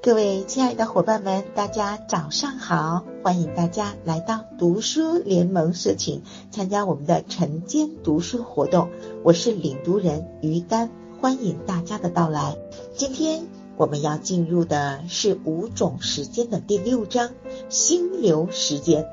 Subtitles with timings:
[0.00, 3.04] 各位亲爱的伙伴们，大家早上好！
[3.24, 8.90] 欢迎大家来到读书联盟社群，参加我们的晨间读书活动。
[9.24, 10.90] 我是领读人于丹，
[11.20, 12.56] 欢迎大家的到来。
[12.94, 17.30] 今天我们要进入的是五种时间的第六章——
[17.68, 19.04] 心流时间。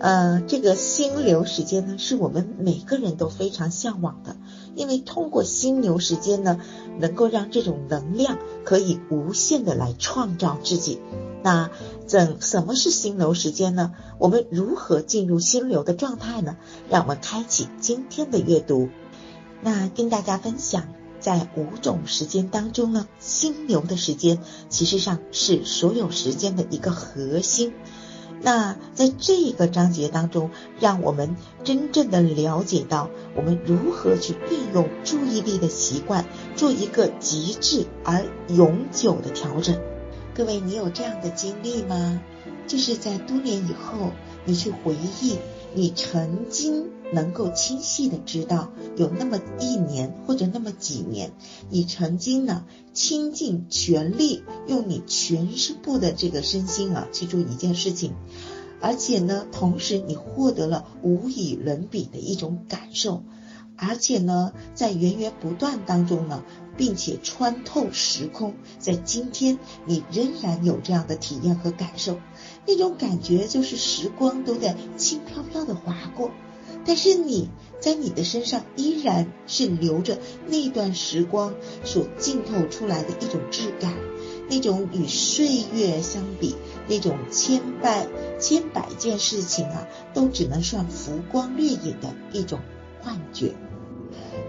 [0.00, 4.34] 呃，这个心流时间呢，是我们每个人都非常向往的，
[4.74, 6.58] 因为通过心流时间呢，
[6.98, 11.00] 能够让这种能量可以无限的来创造自己。
[11.42, 11.70] 那
[12.06, 13.92] 怎什么是心流时间呢？
[14.18, 16.56] 我们如何进入心流的状态呢？
[16.88, 18.88] 让我们开启今天的阅读。
[19.60, 20.88] 那跟大家分享，
[21.20, 24.38] 在五种时间当中呢，心流的时间
[24.70, 27.74] 其实上是所有时间的一个核心。
[28.42, 36.24] 那在这个章节当中，让我们真正的了解到我们如何去运用注意力的习惯，
[36.56, 39.78] 做一个极致而永久的调整。
[40.34, 42.22] 各位，你有这样的经历吗？
[42.66, 44.12] 就是在多年以后，
[44.44, 45.38] 你去回忆。
[45.74, 51.32] 你曾经能够清晰的知道，有那么一年或者那么几年，
[51.70, 58.14] 你曾经呢倾尽全力，用你全身部的这个身心啊去做一件事情，
[58.80, 63.22] 而且呢，同时你获得了无与伦比的一种感受，
[63.80, 66.44] 而且呢，在源源不断当中呢，
[66.76, 72.18] 并且穿透时空，在今天你仍然有这样的体验和感受。
[72.66, 76.30] 那种感觉就是时光都在轻飘飘的划过，
[76.84, 77.48] 但是你
[77.80, 83.94] 在你的身上依然是留着那段时光所浸透出来的一种质感，
[84.50, 86.54] 那种与岁月相比，
[86.86, 88.06] 那种千百
[88.38, 92.60] 千百件事情啊，都只能算浮光掠影的一种
[93.02, 93.54] 幻觉。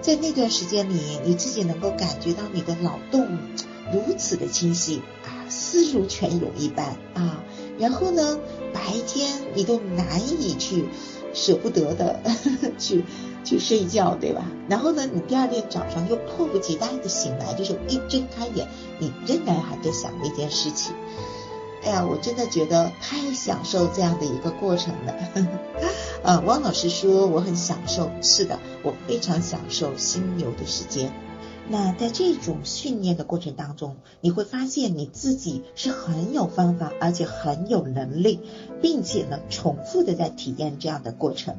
[0.02, 3.28] 在那段时间里，你自己能够感觉到你的脑洞
[3.92, 7.44] 如此的清晰啊，思如泉涌一般啊。
[7.78, 8.40] 然后呢，
[8.74, 10.86] 白天你都难以去
[11.34, 12.20] 舍不得的
[12.78, 13.04] 去
[13.44, 14.46] 去睡觉，对吧？
[14.70, 18.68] 然后呢，你第二天早上又迫不及待的醒来，就是一睁开眼，
[19.00, 20.94] 你仍然还在想那件事情。
[21.84, 25.16] 哎呀，我真的觉得太享受这样的一个过程了。
[26.24, 31.12] 呃，汪老师说我很享受，是的，我非常享受心流的时间。
[31.68, 38.40] 那在这种训练的过程当中，你会发现你自己是很有方法，而且很有能力，
[38.82, 41.56] 并且呢，重复的在体验这样的过程。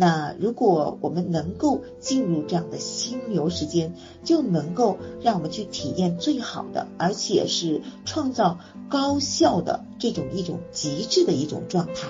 [0.00, 12.06] 那如果我们能够进入这样的心流时间，就能够让我们去体验最好的，而且是创造高效的这种一种极致的一种状态，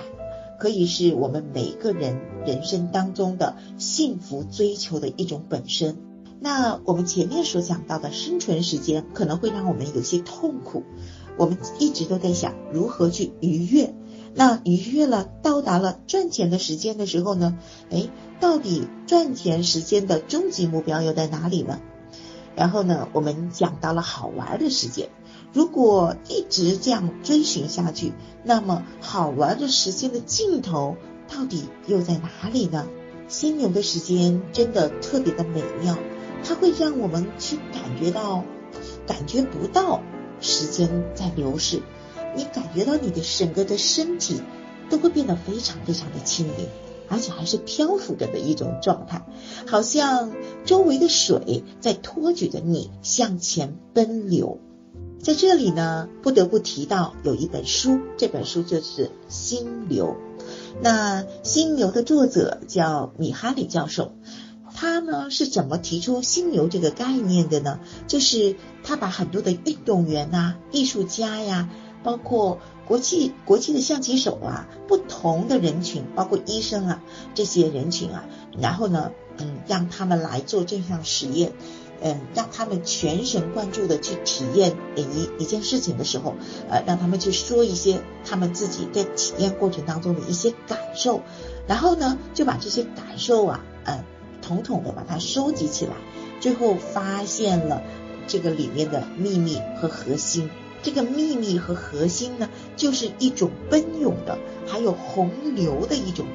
[0.59, 5.97] 可以是我们每个人人生当中的幸福追求的一种本身。
[6.39, 10.83] 那我们前面所讲到的生存时间可能会让我们有些痛苦，
[11.37, 13.95] 我们一直都在想如何去愉悦。
[14.39, 17.57] 那愉悦了，到达了赚钱的时间的时候呢？
[17.91, 18.07] 哎，
[18.39, 21.81] 到底赚钱时间的终极目标又在哪里呢？
[22.55, 25.09] 然后呢，我们讲到了好玩的时间，
[25.51, 28.13] 如果一直这样追寻下去，
[28.45, 30.95] 那么好玩的时间的尽头
[31.27, 32.87] 到底又在哪里呢？
[33.27, 35.97] 心流的时间真的特别的美妙。
[36.45, 38.45] 它会让我们去感觉到，
[39.05, 40.01] 感觉不到
[40.39, 41.81] 时间在流逝，
[42.35, 44.41] 你感觉到你的整个的身体
[44.89, 46.67] 都会变得非常非常的轻盈，
[47.07, 49.25] 而且还是漂浮着的一种状态，
[49.67, 50.31] 好像
[50.65, 54.59] 周围的水在托举着你向前奔流。
[55.21, 60.15] 在这里呢，不得不提到有一本书，这本书就是《心流》，
[60.81, 64.13] 那《心流》的作者叫米哈里教授。
[64.73, 67.81] 他呢是怎么提出心流这个概念的呢？
[68.07, 71.69] 就是他把很多的运动员呐、艺术家呀，
[72.03, 77.01] 包括国际国际的象棋手啊，不同的人群，包括医生啊
[77.35, 78.25] 这些人群啊，
[78.59, 81.53] 然后呢，嗯，让他们来做这项实验，
[82.01, 86.35] 嗯，让他们全神贯注的去体验一一件事情的时候，
[86.69, 91.21] 呃，让他们去说一些他们自己在体验过程当中的一些感受，
[91.67, 94.03] 然后呢，就把这些感受啊，嗯。
[94.41, 95.91] 统统的把它收集起来，
[96.39, 97.83] 最后发现了
[98.25, 100.49] 这个里面的秘密和核心。
[100.81, 104.37] 这个秘密和核心呢，就是一种奔涌的，
[104.67, 106.25] 还有洪流的一种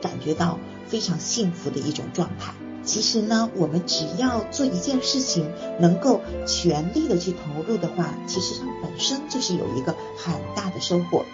[0.00, 2.54] 感觉到非常幸福的一种状态。
[2.84, 11.24] 其实呢，我们只要做一件事情，能够全力的去投入的话，其实它本身就是有一个很大的收获。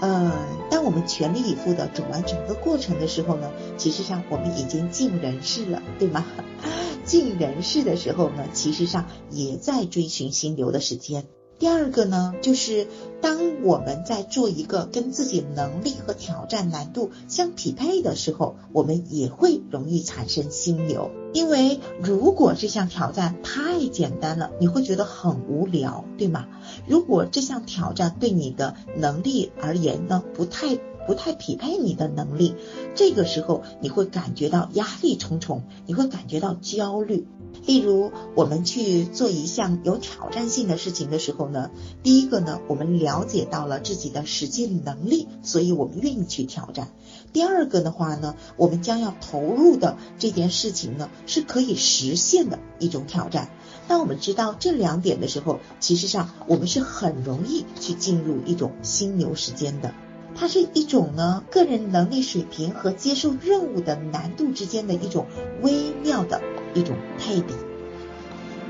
[0.00, 0.32] 呃，
[0.70, 6.24] 当我们全力以赴的走完整个过程的时候呢，其实上我们已经尽人事了，对吗？
[7.04, 11.26] 尽人事的时候呢，其实上也在追寻心流的时间。
[11.60, 12.88] 第二个呢，就是
[13.20, 21.10] 当我们在做一个跟自己能力和挑战难度相匹配的时候，我们也会容易产生心流。
[21.34, 26.46] 因为如果这项挑战太简单了，你会觉得很无聊，对吗？
[26.88, 30.76] 如果这项挑战对你的能力而言呢，不太
[31.06, 32.54] 不太匹配你的能力，
[32.94, 37.26] 这个时候你会感觉到压力重重，你会感觉到焦虑。
[37.66, 41.70] 例如，我们去做一项有挑战性的事情的时候呢，
[42.02, 46.88] 第一个呢，我们了解到了自己的实际能力，所以我们愿意去挑战。
[47.32, 53.50] 第二个的话呢，我们将要投入的这件事情呢，是可以实现的一种挑战。
[53.86, 59.94] 当我们知道这两点的时候，其实上我们是很容易去进入一种心流时间的。
[60.34, 65.26] 它是一种呢，个人能力水平和接受任务的难度之间的一种
[65.62, 66.40] 微妙的
[66.74, 67.52] 一种配比。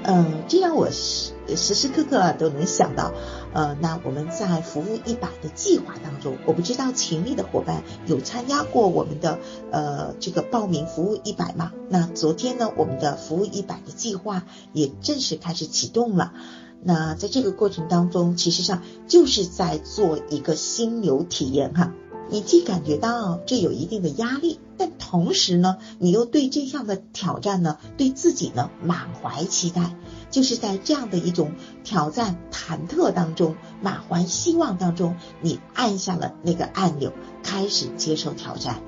[0.02, 3.12] 嗯，这让我时时时刻刻啊都能想到，
[3.52, 9.38] 呃，那我们在服务一百的计划当中，我不知道群里的伙伴有参加过我们的
[9.70, 11.72] 呃这个报名服务一百吗？
[11.90, 16.32] 那昨天呢，我们的服务一百的计划也正式开始启动了。
[16.82, 21.92] 那在这个过程当中，其实上就是在做一个心流体验哈。
[22.32, 29.96] 你既感觉到这有一定的压力，但同时呢，你又对这样的挑战呢，对自己呢满怀期待。
[30.30, 37.12] 就是在这样的一种挑战忐忑当中，满怀希望当中，你按下了那个按钮，
[37.42, 38.80] 开始接受挑战。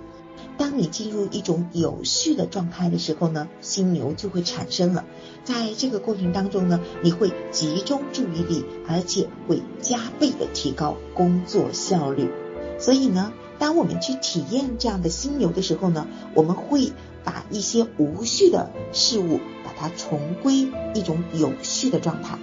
[0.58, 5.04] 当你进入一种有序的状态的时候呢，心流就会产生了。
[5.44, 12.30] 在这个过程当中呢，你会集中注意力，而且会加倍的提高工作效率。
[12.78, 16.92] 所以呢，当我们去体验这样的心流的时候呢，我们会
[17.24, 22.38] 把一些无序的事物，把它重归一种有序的状态。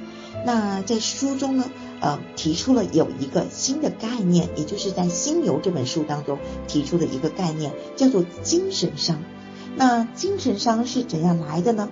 [0.45, 1.65] 那在书中呢？
[2.01, 9.21] 呃，提出了有一个新的概念，也就是在《心流》这本书当中提出的一个概念，叫做精神伤。
[9.75, 11.89] 那精神伤是怎样来的呢？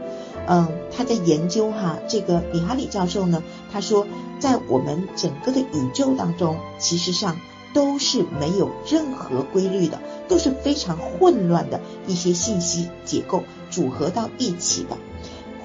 [0.47, 4.07] 嗯，他在研究哈，这个米哈里教授呢，他说，
[4.39, 7.37] 在我们整个的宇宙当中，其实上
[7.73, 14.97] 都是没有任何规律的，都是非常混乱的一些信息结构组合到一起的。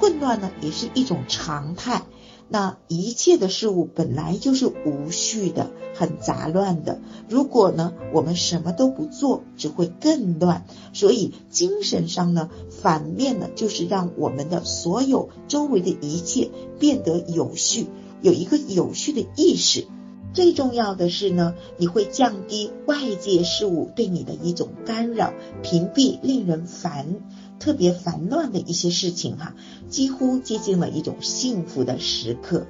[0.00, 2.02] 混乱呢，也是一种常态。
[2.48, 7.00] 那一切的事物本来就是无序的，很杂乱的。
[7.28, 10.66] 如果呢，我们什么都不做，只会更乱。
[10.92, 17.86] 所以精神上呢，反面呢，就是让我们的所有周围的一切变得有序，
[18.20, 19.86] 有一个有序的意识。
[20.34, 27.16] 最重要的是呢，你会降低外界事物对你的一种干扰，屏蔽令人烦。
[27.62, 29.54] 特别烦乱的一些事情哈，
[29.88, 32.66] 几乎接近了一种幸福的时刻。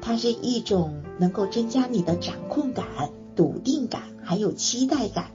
[0.00, 2.86] 它是一种能够增加你的掌控感、
[3.34, 5.32] 笃定感，还有期待感。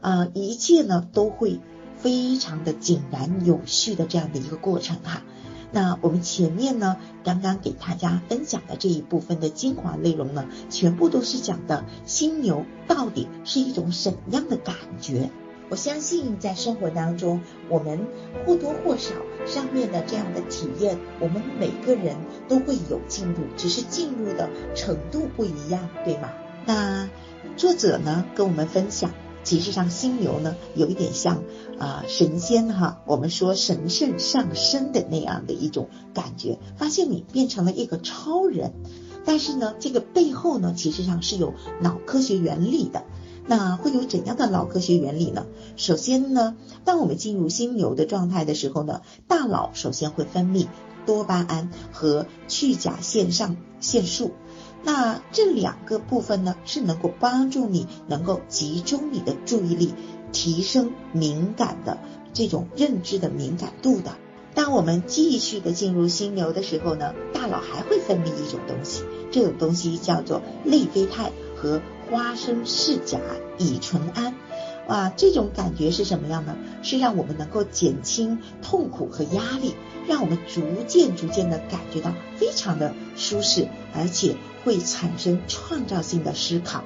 [0.00, 1.60] 啊，一切呢都会
[1.96, 5.22] 非常的井然有序的这样的一个过程哈。
[5.70, 15.30] 那我们前面呢刚刚给大家分享的这一部分的精华内容呢，全部都是讲的犀牛到底是一种什么样的感觉。
[15.70, 18.06] 我相信在生活当中，我们
[18.46, 19.14] 或多或少
[19.46, 22.16] 上面的这样的体验，我们每个人
[22.48, 26.30] 都会有进入，只是进入的程度不一样，对吗？
[26.66, 27.08] 那
[27.56, 29.10] 作者呢跟我们分享，
[29.44, 31.42] 其实上心流呢有一点像
[31.78, 38.72] 啊神仙哈，我们说神圣上升的那样的一种感觉，发现你变成了一个超人，
[39.24, 43.04] 但是呢这个背后呢其实上是有脑科学原理的。
[43.48, 45.46] 那会有怎样的脑科学原理呢？
[45.78, 50.66] 首先呢，当我们进入心流的状态的时候呢，大脑首先会分泌
[51.06, 54.32] 多巴胺和去甲腺上腺素。
[54.84, 59.94] 那这两个部分呢，是能够帮助你能够集中你的注意力，
[60.30, 61.98] 提升敏感的
[62.34, 64.12] 这种认知的敏感度的。
[64.54, 71.80] 当我们继续的进入心流的时候呢，大脑还会分泌一种东西，这种东西叫做内啡肽和。
[72.10, 73.18] 花生四甲
[73.58, 74.34] 乙醇胺，
[74.88, 76.56] 哇，这种感觉是什么样呢？
[76.82, 79.74] 是让我们能够减轻痛苦和压力，
[80.06, 86.82] 让我们逐渐逐渐的感觉到非常的舒适，而且会产生创造性的思考。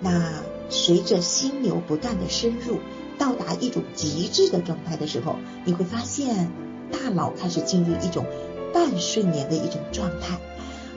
[0.00, 2.78] 那随着心流不断的深入，
[3.18, 6.50] 到达一种极致的状态的时候，你会发现
[6.90, 8.24] 大脑开始进入一种
[8.72, 10.38] 半睡眠的一种状态。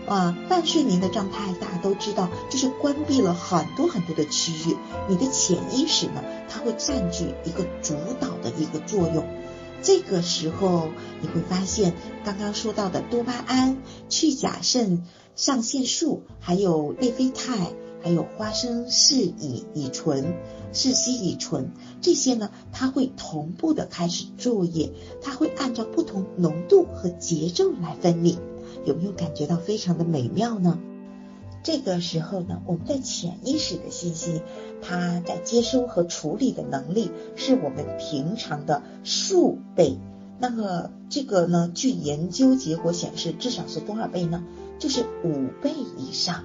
[0.07, 4.77] 啊，半睡眠的状态大家都知道，就是关闭了很多很多的区域。
[5.09, 9.25] 你的潜意识呢，它会占据一个主导的一个作用。
[9.81, 10.89] 这个时候
[11.21, 11.93] 你会发现，
[12.23, 13.77] 刚刚说到的多巴胺、
[14.09, 15.03] 去甲肾
[15.35, 20.35] 上腺素，还有内啡肽，还有花生四乙乙醇、
[20.71, 21.71] 四烯乙醇
[22.01, 28.37] 这些呢，它会同步的开始作业，它会按照不同浓度和节奏来分泌。
[28.85, 30.79] 有没有感觉到非常的美妙呢？
[31.63, 34.41] 这个时候呢，我们的潜意识的信息，
[34.81, 39.97] 它在接收和处理的能力是我们平常的数倍。
[40.37, 44.43] 那么这个呢，据研究结果显示，至少是多少倍呢？
[44.77, 46.43] 就是五倍以上。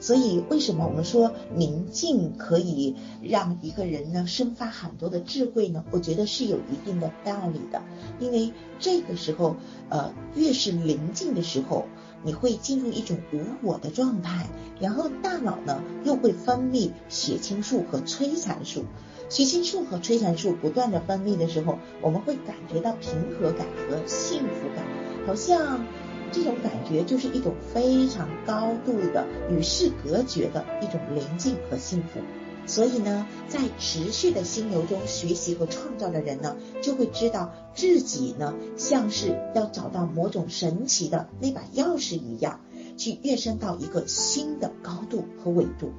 [0.00, 5.84] 所以为什么我们说宁静可以让一个人呢生发很多的智慧呢？
[5.90, 7.82] 我觉得是有一定的道理的。
[8.18, 9.56] 因为这个时候，
[9.90, 11.84] 呃，越是宁静的时候，
[12.24, 14.48] 你会进入一种无我的状态，
[14.80, 18.84] 然后大脑呢又会分泌血清素和催产素。
[19.28, 24.84] 血清素和催产素不断的分泌的时候，我们会感觉到平和感和幸福感，
[25.26, 25.84] 好像
[26.32, 32.20] 这种感觉就是一种非常高度的与世隔绝的一种宁静和幸福。
[32.66, 42.60] 所以呢，在持续的心流中学习和创造的人呢，就会知道自己呢，像是要找到某种神奇的那把钥匙一样，
[42.96, 45.90] 去跃升到一个新的高度和纬度。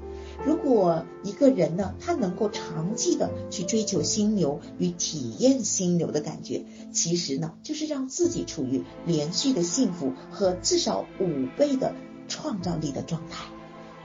[0.43, 11.93] 如果一个人呢，他能够长期的去追求心流与体验心流的感觉，其实呢，就是让自己处于连续的幸福和至少五倍的
[12.27, 13.45] 创造力的状态。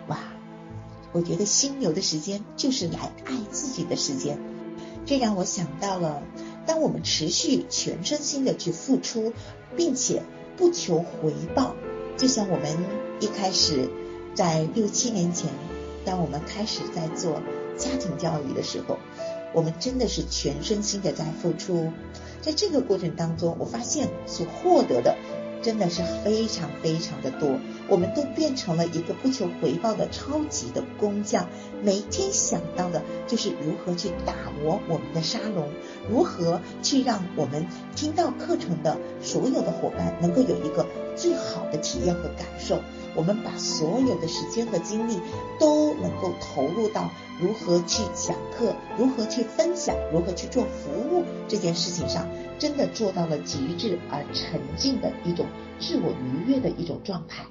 [0.09, 0.19] 哇，
[1.13, 4.39] 我觉得心流的时间就是来爱自己的时间。
[5.07, 6.23] 这让我想到了，
[6.67, 9.33] 当我们持续全身心的去付出，
[9.75, 10.23] 并且
[10.59, 11.75] 不求回报，
[12.19, 12.77] 就像我们
[13.21, 13.89] 一开始
[14.35, 15.49] 在六七年前。
[16.07, 17.43] 当我们开始在做
[17.77, 18.99] 家庭教育的时候，
[19.53, 21.93] 我们真的是全身心的在付出。
[22.41, 25.17] 在这个过程当中，我发现所获得的
[25.63, 27.59] 真的是非常非常的多。
[27.89, 31.49] 我们都变成了一个不求回报的超级的工匠，
[31.83, 35.69] 每天想到的就是如何去打磨我们的沙龙，
[36.09, 40.87] 如何去让我们听到课程的所有的伙伴能够有一个
[41.17, 42.81] 最好的体验和感受。
[43.15, 45.19] 我们把所有的时间和精力
[45.59, 55.47] 都能够投入到如何去讲课、如何去分享、如何去做服务这件事情上，真的做到了极致而沉浸的一种
[55.81, 57.47] 自我愉悦的一种状态。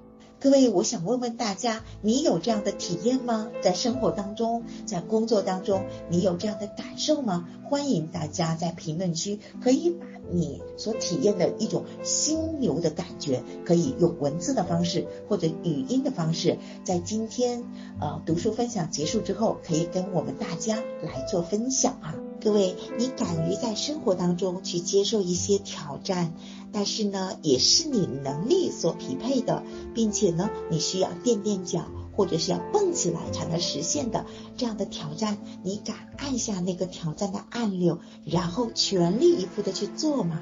[0.46, 3.50] 各位，我想问问大家，你有这样的体验吗？
[3.64, 7.50] 在生活当中，在工作当中，你有这样的感受吗？
[7.64, 17.64] 欢迎大家在评论区可以把你所体验的一种心流的感觉，可以用文字的方式或者语音的方式，在今天
[18.00, 22.14] 呃读书分享结束之后，可以跟我们大家来做分享啊。
[22.42, 26.34] 各位，你敢于在生活当中去接受一些挑战，
[26.72, 29.64] 但是呢，也是你能力所匹配的，
[29.96, 34.26] 并且呢，你需要垫垫脚或者是要蹦起来才能实现的
[34.58, 40.40] 这样的挑战，你敢按下那个挑战的按钮，然后全力以赴的去做吗？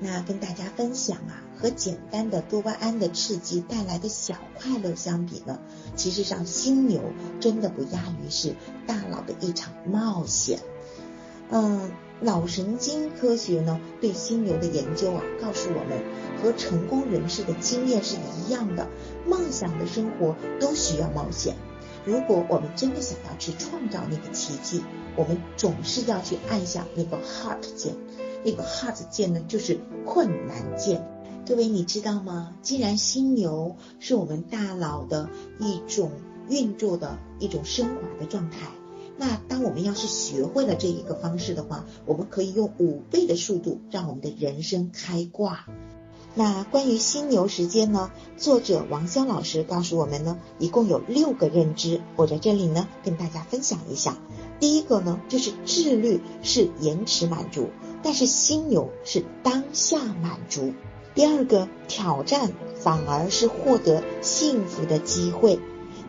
[0.00, 5.58] 那跟大家分享啊，和简单的多巴胺的刺激带来的小快乐相比呢，
[5.94, 7.00] 其实上心流
[7.38, 10.58] 真的不亚于是大脑的一场冒险。
[11.50, 16.02] 嗯，脑神经科学呢对心流的研究啊，告诉我们
[16.42, 18.88] 和成功人士的经验是一样的，
[19.26, 21.54] 梦想的生活都需要冒险。
[22.04, 24.82] 如果我们真的想要去创造那个奇迹，
[25.16, 27.94] 我们总是要去按下那个 Heart 键，
[28.44, 31.06] 那个 Heart 键呢就是困难键。
[31.46, 32.54] 各位你知道吗？
[32.62, 36.10] 既然心流是我们大脑的一种
[36.48, 38.58] 运作的一种升华的状态。
[39.16, 45.66] 那当我们要是学会了这一个方式的话，我们可以用五倍的速度让我们的人生开挂。
[46.36, 48.10] 那关于心流时间呢？
[48.36, 54.18] 作者王潇老师告诉我们呢，一共有六个认知，我在这里呢跟大家分享一下。
[54.58, 57.68] 第一个呢，就是自律是延迟满足，
[58.02, 60.72] 但是心流是当下满足。
[61.14, 65.60] 第二个，挑战反而是获得幸福的机会。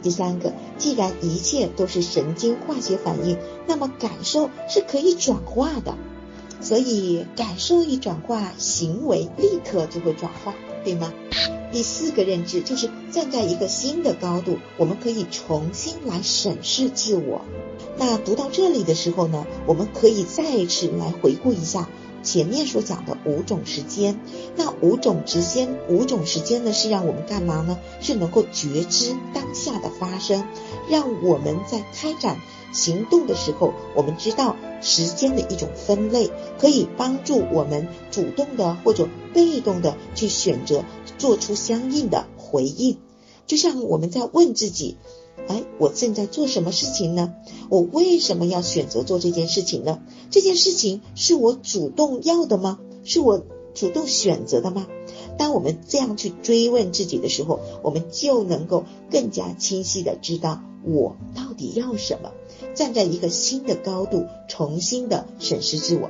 [0.06, 5.96] 第三个，既然一切都是神经化学反应，那么感受是可以转化的，
[6.62, 11.12] 所以感受一转化，行为立刻就会转化，对吗？
[11.72, 17.42] 第四个认知就是站在一个新的高度，我们可以重新来审视自我。
[17.98, 21.90] 那读到这里的时候呢，我们可以再一次来回顾一下。
[22.26, 24.20] 前面所讲的五种时间，
[24.58, 27.78] 那五种时间，五种时间呢是让我们干嘛呢？
[28.02, 30.46] 是能够觉知当下的发生，
[30.90, 32.42] 让我们在开展
[32.74, 40.84] 行动的时候，我们知道时间的一种分类，可以帮助我们主动的或者被动的去选择
[41.18, 42.98] 做出相应的回应。
[43.48, 44.98] 就像我们在问自己：
[45.48, 47.34] 哎，我正在做什么事情呢？
[47.70, 50.00] 我为什么要选择做这件事情呢？
[50.32, 52.80] 这件事情是我主动要的吗？
[53.04, 54.88] 是我主动选择的吗？
[55.38, 62.32] 当我们这样去追问自己的时候，我们就能够更加清晰的知道我到底要什么，
[62.74, 66.10] 站在一个新的高度，重新的审视自我。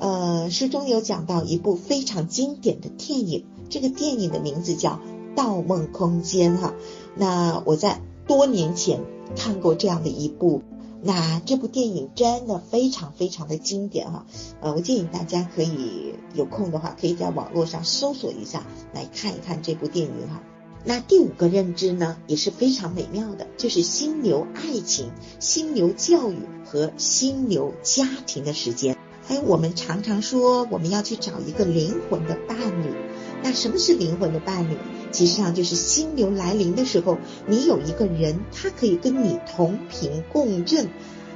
[0.00, 4.92] 呃，书中有讲到一部非常经典的电影，这个电影的名字叫
[5.36, 6.74] 《盗梦空间》哈。
[7.16, 9.00] 那我在多年前
[9.34, 10.62] 看过这样的一部。
[11.00, 14.26] 那这部电影真的非常非常的经典哈，
[14.60, 20.42] 呃，我建议大家可以有空的话，可以在网络上搜索一下，来看一看这部电影哈。
[20.84, 28.96] 那第五个认知呢，也是非常美妙的，就是心流爱情、心流教育和心流家庭的时间。
[29.28, 32.92] 哎，我们常常说我们要去找一个灵魂的伴侣，
[33.42, 34.76] 那什么是灵魂的伴侣？
[35.10, 40.88] 其实上就是心流来临的时候，你有一个人，他可以跟你同频共振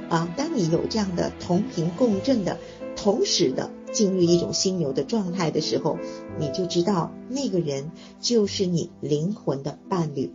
[0.09, 0.31] 啊。
[0.37, 2.59] 当你有这样的同频共振的
[2.95, 5.97] 同时的进入一种心流的状态的时候，
[6.39, 7.91] 你就知道那个人
[8.21, 10.31] 就是你灵魂的伴侣。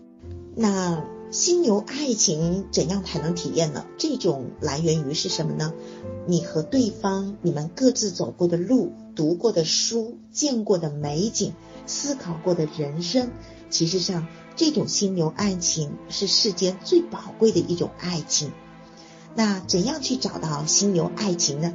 [0.56, 3.84] 那心流爱情怎样才能体验呢？
[3.98, 5.72] 这种来源于是什么呢？
[6.26, 11.52] 你和对方，你们各自走过的路、读过的书、见过的美景。
[11.86, 13.30] 思考过的人生，
[13.68, 18.52] 其实上这种心流爱情是世间最宝贵的一种爱情。
[19.34, 21.74] 那怎样去找到心流爱情呢？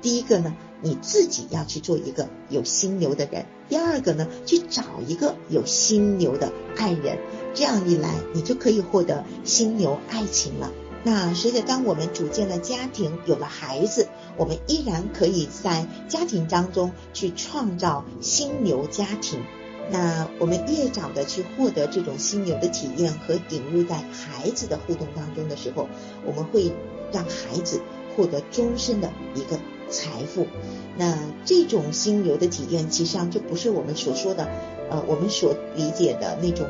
[0.00, 7.18] 第一个呢，你自己要去做一个有心流的人；第二个呢，去找一个有心流的爱人。
[7.54, 10.70] 这样一来，你就可以获得心流爱情了。
[11.06, 19.40] 那随着当我们组建了家庭，有了孩子，我们依然可以在家庭当中去创造心流家庭。
[19.88, 25.88] 那我们越早的去获得这种心流的体验和引入在孩子的互动当中的时候，
[26.24, 26.72] 我们会
[27.12, 27.80] 让孩子
[28.16, 30.48] 获得终身的一个财富。
[30.96, 34.48] 那这种心流的体验，其实上就不是我们所说的，
[34.90, 36.66] 呃，我们所理解的那种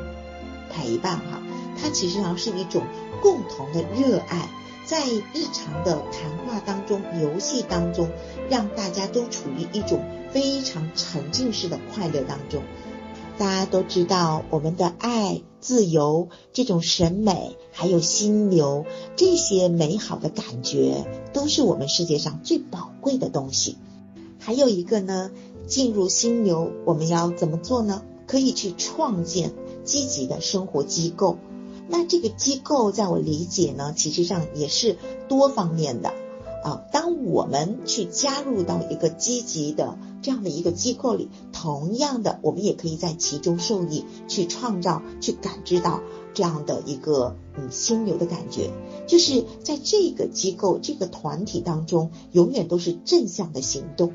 [0.70, 1.40] 陪伴哈，
[1.81, 2.83] 它其实上是一种。
[3.27, 4.49] 共同的热爱，
[4.85, 8.09] 在日常的谈话当中、游戏当中，
[8.49, 12.62] 让大家都处于一种非常沉浸式的快乐当中。
[13.37, 18.87] 大家都知道，我们的爱、自由、这种审美，还有心流，
[19.17, 23.77] 这些美好的感觉，都是我们世界上最宝贵的东西。
[24.39, 25.33] 还有一个呢，
[25.67, 28.05] 进入心流，我们要怎么做呢？
[28.29, 29.53] 可以去创建
[29.85, 31.39] 积极的生活机构。
[31.88, 34.96] 那这个机构在我理解呢，其实上也是
[35.29, 36.12] 多方面的
[36.64, 36.85] 啊。
[36.92, 46.01] 当我们去加入到一个积极的这样的一个机构里，同样的，我们也可以在其中受益，去创造、去感知到
[46.35, 48.70] 这样的一个嗯心流的感觉。
[49.07, 54.12] 就是在这个机构、这个团体当中，永远都是正向的行动，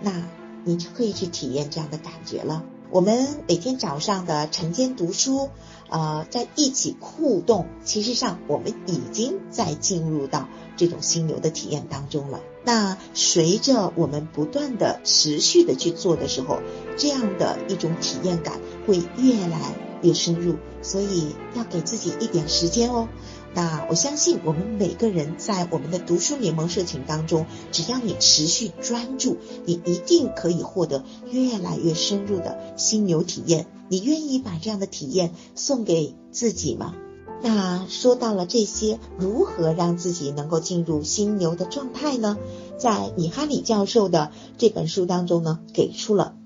[0.00, 0.26] 那
[0.64, 2.64] 你就可以去体验这样的感觉了。
[2.92, 5.50] 我们每天早上的晨间读书，
[5.88, 12.40] 呃，在一起互动，其实上我们已经在进入到这种心流的体验当中了。
[12.64, 16.58] 那随着我们不断的持续的去做的时候，
[16.96, 19.60] 这样的一种体验感会越来
[20.02, 23.08] 越深入，所以要给自己一点时间哦。
[23.52, 33.66] 那我相信，我们每个人在我们的读书联盟社群当中，只要你持续专注，你一定可以获得越来越深入的心流体验。
[33.88, 36.94] 你愿意把这样的体验送给自己吗？
[37.42, 42.38] 那说到了这些，如何让自己能够进入心流的状态呢？
[42.78, 46.36] 在米哈里教授的这本书当中呢，给出了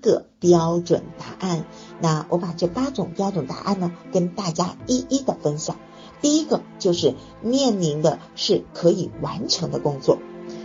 [0.00, 1.64] 个标准答案。
[2.00, 5.76] 那我把这八种标准答案呢，跟大家一一的分享。
[6.20, 10.18] 第一个就是面临的是可以完成的工作，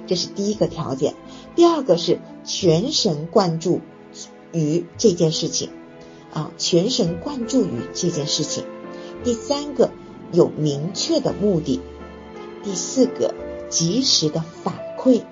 [0.08, 1.16] 这是第一个条件。
[1.56, 3.82] 第二个是全神贯注
[4.52, 5.70] 于这件事情，
[6.34, 8.66] 啊，全神贯注于这件事情。
[9.24, 9.92] 第三个
[10.34, 11.80] 有明确的目的。
[12.64, 13.34] 第四个
[13.70, 15.24] 及时的反馈。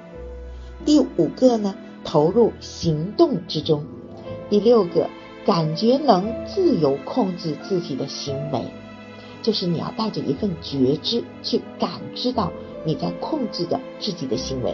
[0.86, 3.84] 第五个呢，投入行动之中。
[4.50, 5.10] 第六个，
[5.46, 8.62] 感觉能自由控制自己的行为。
[9.42, 12.52] 就是你要带着一份觉知去感知到
[12.86, 14.74] 你在控制着自己的行为。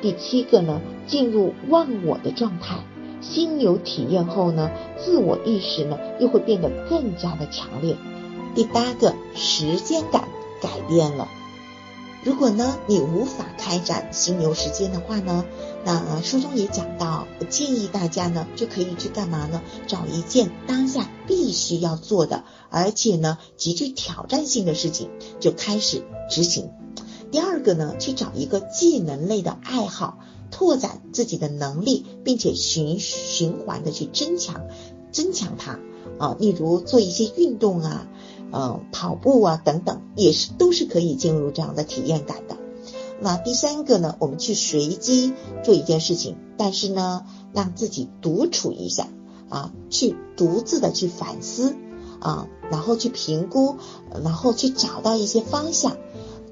[0.00, 2.76] 第七个呢，进入忘我的状态，
[3.20, 7.96] 心流体验后呢，自我意识呢又会变得更加的强烈。
[8.54, 10.28] 第八个，时间感
[10.62, 11.28] 改变了。
[12.24, 15.44] 如果呢你无法开展心流时间的话呢，
[15.84, 19.60] 那书中也讲到，建议大家呢就可以去干嘛呢？
[19.86, 26.70] 找一件当下必须要做的，而且呢极具挑战性的事情，就开始执行。
[27.30, 30.18] 第二个呢，去找一个技能类的爱好，
[30.50, 34.62] 拓展自己的能力，并且循循环的去增强
[35.12, 35.78] 增强它
[36.18, 36.36] 啊。
[36.38, 38.06] 例如做一些运动啊，
[38.56, 42.56] 嗯，跑步啊等等，也是都是可以进入这样的体验感的。
[43.20, 45.32] 那第三个呢，我们去随机
[45.64, 49.08] 做一件事情，但是呢，让自己独处一下
[49.48, 51.74] 啊，去独自的去反思
[52.20, 53.76] 啊，然后去评估，
[54.22, 55.96] 然后去找到一些方向。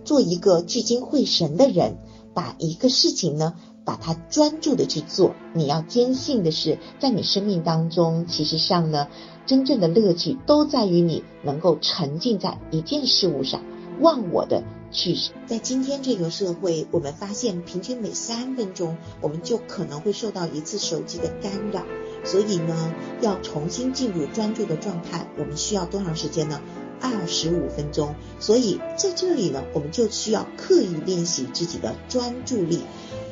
[0.04, 1.98] 做一个聚精会神的人，
[2.34, 3.54] 把一个事情呢，
[3.84, 5.34] 把它专注的去做。
[5.54, 9.08] 你要坚信的是，在你生命当中，其实上呢，
[9.46, 13.62] 真正的乐趣都在于你能够沉浸在一件事物上，
[14.00, 15.16] 忘我的去。
[15.46, 21.84] 在今天这个社会，我们发现平均每三分钟，我们就可能会受到一次手机的干扰。
[22.24, 26.60] 所以呢，要重新进入专注的状态，我们需要多长时间呢？
[27.02, 32.78] 二十五分钟，所以在这里呢，我们就需要刻意练习自己的专注力，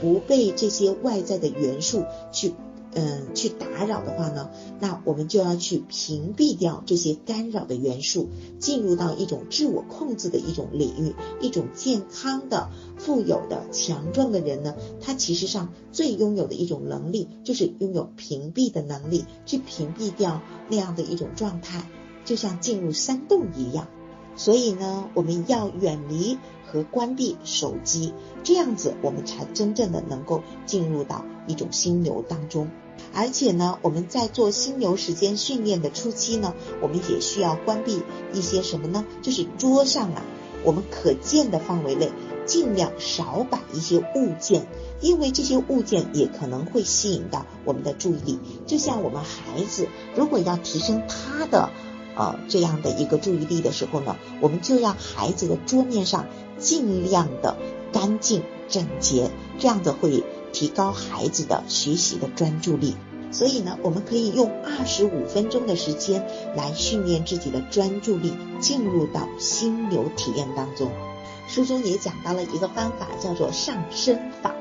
[0.01, 2.53] 不被这些外在的元素去
[2.93, 8.29] 嗯去打扰的话呢，那我们就要去屏蔽掉这些干扰的元素，
[8.59, 21.89] 进入到一种自我控制的一种领域，一种健康的、富有的、强壮的人呢，他其实上最拥有的一种能力，就是拥有屏蔽的能力，去屏蔽掉那样的一种状态。
[22.25, 23.89] 就像进入山洞一样，
[24.37, 32.71] 所以呢，我们要远离和关闭手机，这样子我们才真正的能够进入到一种心流当中。
[33.13, 38.03] 而且呢，我们在做心流时间训练的初期呢，我们也需要关闭
[38.33, 39.05] 一些什么呢？
[39.23, 40.23] 就是桌上啊，
[40.63, 42.13] 我们可见的范围内，
[42.47, 44.69] 尽量少摆一些物件，
[45.01, 48.39] 因为这些物件也可能会吸引到我们的注意力。
[48.67, 51.71] 就像我们孩子，如果要提升他的。
[52.17, 56.27] 呃，这样的一个注意力的时候呢，我们就让孩子的桌面上
[56.59, 57.57] 尽量的
[57.93, 62.97] 干净整洁，这样子会提高孩子的学习的专注力。
[63.33, 70.91] 所以呢，我们可以用二十五分钟的时间来训练自己的专注力，进入到心流体验当中。
[71.47, 74.55] 书中也讲到了一个方法，叫做上身法。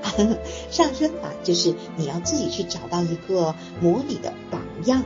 [0.69, 5.03] 上身法就是你要自己去找到一个模拟的榜样。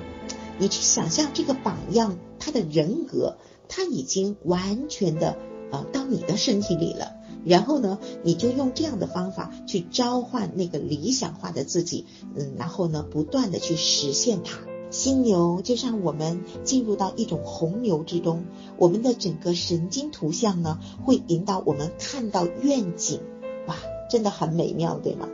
[0.59, 3.37] 你去想象这个榜样，他的人格，
[3.67, 5.37] 他已经完全的
[5.71, 7.13] 啊到你的身体里了。
[7.45, 14.59] 然后呢，你就用这样的方法去召唤那个理想化的自己，嗯，然后呢，不断的去实现它。
[14.91, 18.45] 心流就像我们进入到一种洪流之中，
[18.77, 23.19] 我们的整个神经图像呢，会引导我们看到愿景，
[23.67, 23.75] 哇。
[24.13, 25.28] 真的很美妙，对吗？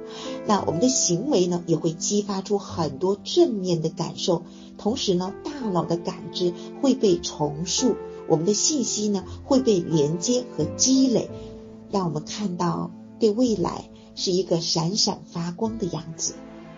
[0.48, 4.44] 那我们的行为呢，也会激发出很多正面的感受，
[4.78, 7.98] 同时呢，大脑的感知会被重塑，
[8.30, 11.30] 我们的信息呢会被连接和积累，
[11.92, 12.90] 让我们看到
[13.20, 16.36] 对未来是一个闪闪发光的样子。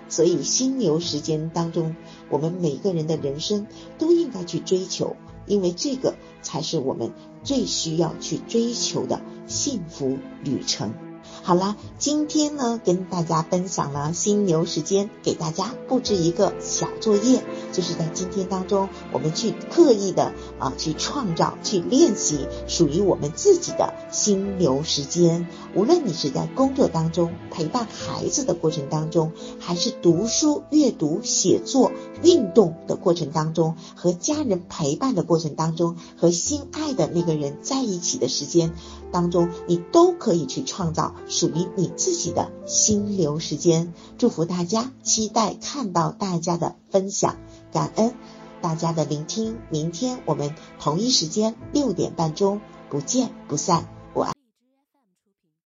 [0.10, 1.96] 所以，心流时间当中，
[2.32, 3.68] 我们每个人的人生
[4.00, 7.12] 都应该去追求，因为这个才是我们
[7.44, 10.94] 最需要去追求的幸福旅程。
[11.44, 25.48] 好啦，今天呢跟大家分享了心流时间，给大家布置一个小作业，就是在今天当中，我们去刻意的啊去创造、去练习属于我们自己的心流时间。
[25.76, 38.72] 无论你是在工作当中陪伴孩子的过程当中，还是读书、阅读、写作、运动的过程当中，和家人陪伴的过程当中，和心爱的那个人在一起的时间
[39.12, 41.16] 当中，你都可以去创造。
[41.32, 47.38] 属于你自己的心流时间，祝福大家，期待看到大家的分享，
[47.72, 48.14] 感恩
[48.62, 49.58] 大家的聆听。
[49.70, 54.01] 明天我们同一时间六点半钟不见不散。